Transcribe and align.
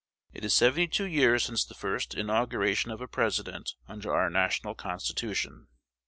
It 0.33 0.43
is 0.43 0.55
seventy 0.55 0.87
two 0.87 1.05
years 1.05 1.45
since 1.45 1.63
the 1.63 1.75
first 1.75 2.15
inauguration 2.15 2.89
of 2.89 3.01
a 3.01 3.07
President 3.07 3.75
under 3.87 4.11
our 4.15 4.31
national 4.31 4.73
Constitution. 4.73 5.67